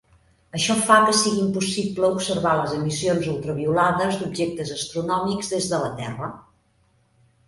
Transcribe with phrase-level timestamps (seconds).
[0.59, 6.31] Això fa que sigui impossible observar les emissions ultraviolades d'objectes astronòmics des de la Terra.